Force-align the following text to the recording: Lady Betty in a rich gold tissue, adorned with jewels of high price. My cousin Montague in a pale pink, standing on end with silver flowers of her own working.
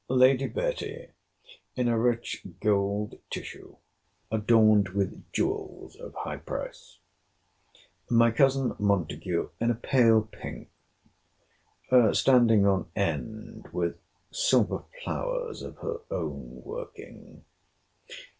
Lady 0.09 0.47
Betty 0.47 1.09
in 1.75 1.87
a 1.87 1.95
rich 1.95 2.43
gold 2.59 3.19
tissue, 3.29 3.75
adorned 4.31 4.89
with 4.89 5.31
jewels 5.31 5.95
of 5.95 6.15
high 6.15 6.37
price. 6.37 6.97
My 8.09 8.31
cousin 8.31 8.75
Montague 8.79 9.49
in 9.59 9.69
a 9.69 9.75
pale 9.75 10.23
pink, 10.23 10.71
standing 12.13 12.65
on 12.65 12.89
end 12.95 13.67
with 13.71 13.99
silver 14.31 14.85
flowers 15.03 15.61
of 15.61 15.77
her 15.77 15.99
own 16.09 16.63
working. 16.63 17.45